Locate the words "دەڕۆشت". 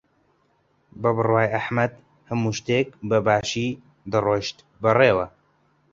4.11-4.57